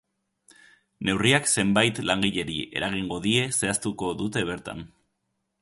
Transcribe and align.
Neurriak 1.09 1.51
zenbat 1.57 2.01
langileri 2.11 2.57
eragingo 2.81 3.23
die 3.29 3.37
zehaztuko 3.61 4.13
dute 4.23 4.47
bertan. 4.53 4.87